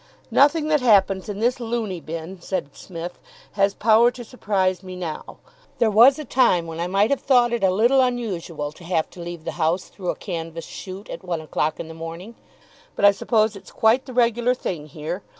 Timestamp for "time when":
6.25-6.79